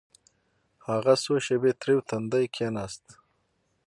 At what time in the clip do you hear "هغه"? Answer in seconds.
0.87-1.13